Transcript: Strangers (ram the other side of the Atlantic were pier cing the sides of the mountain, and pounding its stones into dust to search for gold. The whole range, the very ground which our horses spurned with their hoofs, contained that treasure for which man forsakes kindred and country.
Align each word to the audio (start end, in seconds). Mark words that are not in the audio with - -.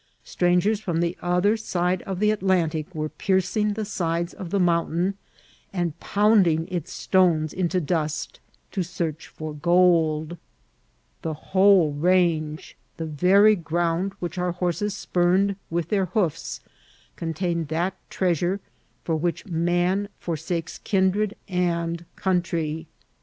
Strangers 0.23 0.87
(ram 0.87 0.99
the 0.99 1.15
other 1.21 1.55
side 1.55 2.01
of 2.07 2.19
the 2.19 2.31
Atlantic 2.31 2.87
were 2.95 3.07
pier 3.09 3.37
cing 3.37 3.75
the 3.75 3.85
sides 3.85 4.33
of 4.33 4.49
the 4.49 4.59
mountain, 4.59 5.13
and 5.71 5.99
pounding 5.99 6.67
its 6.69 6.91
stones 6.91 7.53
into 7.53 7.79
dust 7.79 8.39
to 8.71 8.81
search 8.81 9.27
for 9.27 9.53
gold. 9.53 10.37
The 11.21 11.35
whole 11.35 11.91
range, 11.93 12.75
the 12.97 13.05
very 13.05 13.55
ground 13.55 14.13
which 14.17 14.39
our 14.39 14.53
horses 14.53 14.95
spurned 14.97 15.55
with 15.69 15.89
their 15.89 16.05
hoofs, 16.05 16.61
contained 17.15 17.67
that 17.67 17.93
treasure 18.09 18.59
for 19.03 19.15
which 19.15 19.45
man 19.45 20.09
forsakes 20.17 20.79
kindred 20.79 21.35
and 21.47 22.05
country. 22.15 22.87